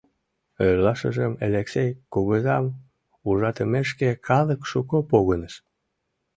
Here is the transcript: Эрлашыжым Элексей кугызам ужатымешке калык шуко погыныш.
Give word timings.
Эрлашыжым 0.65 1.33
Элексей 1.45 1.89
кугызам 2.13 2.65
ужатымешке 3.29 4.09
калык 4.27 4.61
шуко 4.69 4.97
погыныш. 5.09 5.55